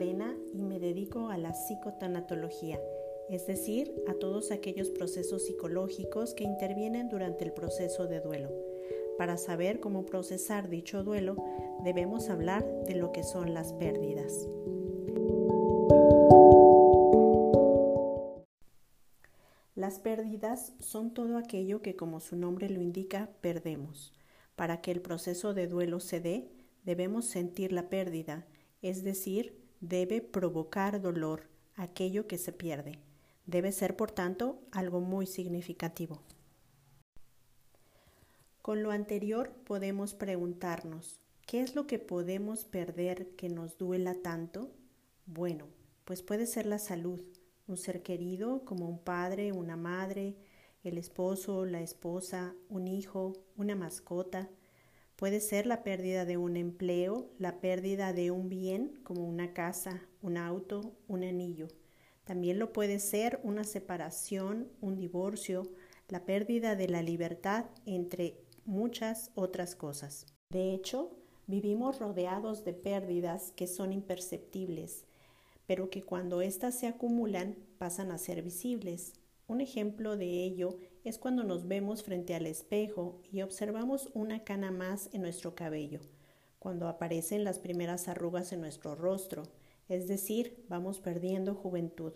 [0.00, 2.80] Y me dedico a la psicotanatología,
[3.28, 8.48] es decir, a todos aquellos procesos psicológicos que intervienen durante el proceso de duelo.
[9.16, 11.36] Para saber cómo procesar dicho duelo,
[11.82, 14.46] debemos hablar de lo que son las pérdidas.
[19.74, 24.12] Las pérdidas son todo aquello que, como su nombre lo indica, perdemos.
[24.54, 26.52] Para que el proceso de duelo se dé,
[26.84, 28.46] debemos sentir la pérdida,
[28.80, 32.98] es decir, debe provocar dolor aquello que se pierde.
[33.46, 36.22] Debe ser, por tanto, algo muy significativo.
[38.60, 44.70] Con lo anterior podemos preguntarnos, ¿qué es lo que podemos perder que nos duela tanto?
[45.24, 45.68] Bueno,
[46.04, 47.22] pues puede ser la salud,
[47.66, 50.36] un ser querido como un padre, una madre,
[50.84, 54.50] el esposo, la esposa, un hijo, una mascota.
[55.18, 60.00] Puede ser la pérdida de un empleo, la pérdida de un bien como una casa,
[60.22, 61.66] un auto, un anillo.
[62.22, 65.64] También lo puede ser una separación, un divorcio,
[66.08, 70.24] la pérdida de la libertad, entre muchas otras cosas.
[70.50, 71.10] De hecho,
[71.48, 75.04] vivimos rodeados de pérdidas que son imperceptibles
[75.68, 79.12] pero que cuando éstas se acumulan pasan a ser visibles.
[79.46, 80.78] Un ejemplo de ello
[81.08, 86.00] es cuando nos vemos frente al espejo y observamos una cana más en nuestro cabello,
[86.58, 89.44] cuando aparecen las primeras arrugas en nuestro rostro,
[89.88, 92.12] es decir, vamos perdiendo juventud,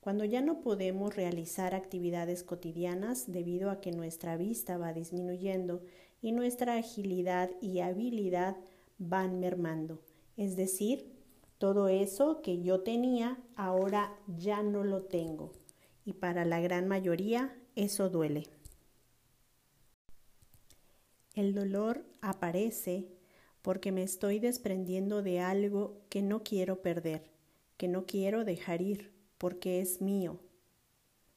[0.00, 5.82] cuando ya no podemos realizar actividades cotidianas debido a que nuestra vista va disminuyendo
[6.22, 8.56] y nuestra agilidad y habilidad
[8.96, 10.00] van mermando,
[10.38, 11.12] es decir,
[11.58, 15.52] todo eso que yo tenía ahora ya no lo tengo
[16.04, 18.48] y para la gran mayoría eso duele.
[21.34, 23.08] El dolor aparece
[23.62, 27.30] porque me estoy desprendiendo de algo que no quiero perder,
[27.76, 30.40] que no quiero dejar ir, porque es mío,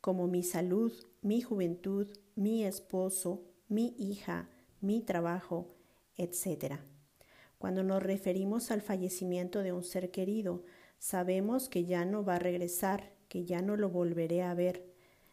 [0.00, 0.92] como mi salud,
[1.22, 4.48] mi juventud, mi esposo, mi hija,
[4.80, 5.74] mi trabajo,
[6.16, 6.76] etc.
[7.58, 10.64] Cuando nos referimos al fallecimiento de un ser querido,
[10.98, 14.84] sabemos que ya no va a regresar, que ya no lo volveré a ver,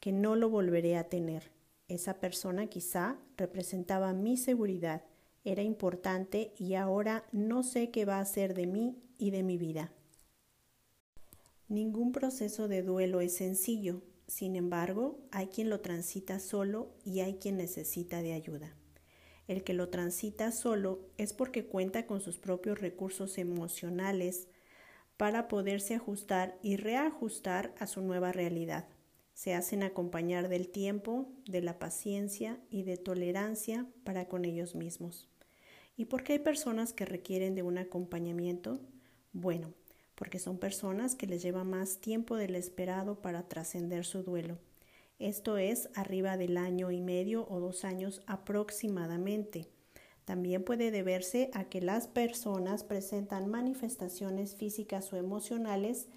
[0.00, 1.50] que no lo volveré a tener.
[1.88, 5.04] Esa persona quizá representaba mi seguridad,
[5.44, 9.56] era importante y ahora no sé qué va a hacer de mí y de mi
[9.56, 9.92] vida.
[11.68, 17.34] Ningún proceso de duelo es sencillo, sin embargo, hay quien lo transita solo y hay
[17.34, 18.74] quien necesita de ayuda.
[19.46, 24.48] El que lo transita solo es porque cuenta con sus propios recursos emocionales
[25.16, 28.88] para poderse ajustar y reajustar a su nueva realidad.
[29.32, 35.28] Se hacen acompañar del tiempo, de la paciencia y de tolerancia para con ellos mismos.
[35.96, 38.80] ¿Y por qué hay personas que requieren de un acompañamiento?
[39.32, 39.72] Bueno,
[40.14, 44.58] porque son personas que les lleva más tiempo del esperado para trascender su duelo
[45.18, 49.66] esto es arriba del año y medio o dos años aproximadamente.
[50.26, 56.08] También puede deberse a que las personas presentan manifestaciones físicas o emocionales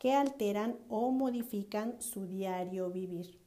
[0.00, 3.38] que alteran o modifican su diario vivir.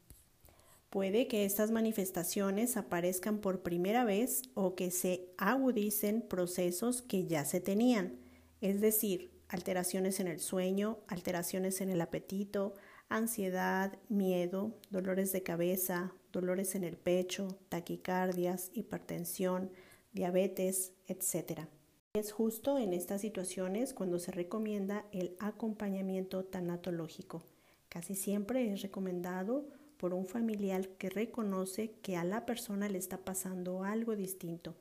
[0.91, 7.43] Puede que estas manifestaciones aparezcan por primera vez o que se agudicen procesos que ya
[7.43, 8.19] se tenían,
[8.61, 12.75] es decir, alteraciones en el sueño, alteraciones en el apetito,
[13.09, 19.71] ansiedad, miedo, dolores de cabeza, dolores en el pecho, taquicardias, hipertensión,
[20.13, 21.61] diabetes, etc.
[22.13, 27.43] Es justo en estas situaciones cuando se recomienda el acompañamiento tanatológico.
[27.87, 29.65] Casi siempre es recomendado
[29.97, 34.75] por un familiar que reconoce que a la persona le está pasando algo distinto.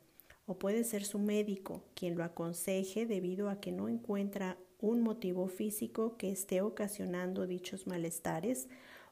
[0.47, 5.47] O puede ser su médico quien lo aconseje debido a que no encuentra un motivo
[5.47, 8.69] físico que esté ocasionando dichos malestares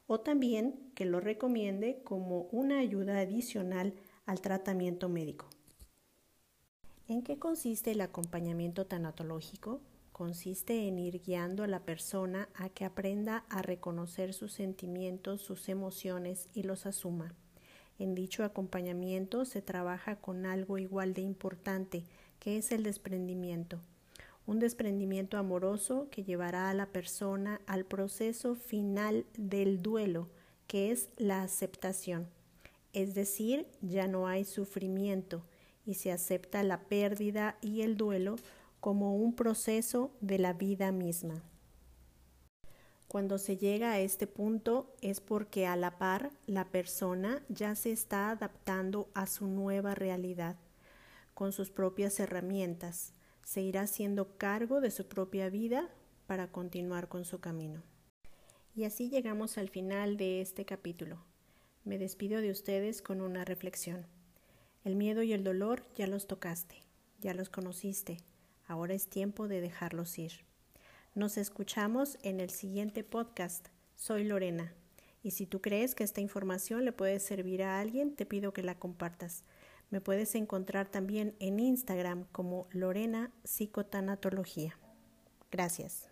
[0.07, 3.93] o también que lo recomiende como una ayuda adicional
[4.25, 5.47] al tratamiento médico.
[7.09, 9.81] ¿En qué consiste el acompañamiento tanatológico?
[10.11, 15.69] Consiste en ir guiando a la persona a que aprenda a reconocer sus sentimientos, sus
[15.69, 17.33] emociones y los asuma.
[17.97, 22.03] En dicho acompañamiento se trabaja con algo igual de importante,
[22.39, 23.81] que es el desprendimiento
[24.49, 30.27] un desprendimiento amoroso que llevará a la persona al proceso final del duelo,
[30.65, 32.27] que es la aceptación.
[32.91, 35.43] Es decir, ya no hay sufrimiento
[35.89, 38.35] y se acepta la pérdida y el duelo
[38.79, 41.41] como un proceso de la vida misma.
[43.07, 47.91] Cuando se llega a este punto es porque a la par la persona ya se
[47.91, 50.57] está adaptando a su nueva realidad
[51.33, 53.13] con sus propias herramientas,
[53.43, 55.89] se irá haciendo cargo de su propia vida
[56.27, 57.81] para continuar con su camino.
[58.75, 61.23] Y así llegamos al final de este capítulo.
[61.83, 64.18] Me despido de ustedes con una reflexión.
[64.83, 66.83] El miedo y el dolor ya los tocaste,
[67.19, 68.17] ya los conociste,
[68.65, 70.31] ahora es tiempo de dejarlos ir.
[71.15, 73.67] Nos escuchamos en el siguiente podcast.
[73.95, 74.73] Soy Lorena.
[75.21, 78.63] Y si tú crees que esta información le puede servir a alguien, te pido que
[78.63, 79.43] la compartas.
[79.89, 84.77] Me puedes encontrar también en Instagram como Lorena Psicotanatología.
[85.51, 86.08] Gracias.